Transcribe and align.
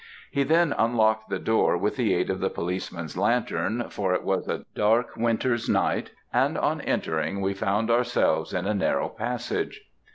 He 0.31 0.41
then 0.41 0.73
unlocked 0.79 1.29
the 1.29 1.37
door 1.37 1.77
with 1.77 1.95
the 1.95 2.15
aid 2.15 2.31
of 2.31 2.39
the 2.39 2.49
policeman's 2.49 3.15
lantern, 3.15 3.85
for 3.91 4.15
it 4.15 4.23
was 4.23 4.47
a 4.47 4.65
dark 4.73 5.15
winter's 5.15 5.69
night; 5.69 6.09
and 6.33 6.57
on 6.57 6.81
entering, 6.81 7.39
we 7.39 7.53
found 7.53 7.91
ourselves 7.91 8.51
in 8.51 8.65
a 8.65 8.73
narrow 8.73 9.09
passage. 9.09 9.81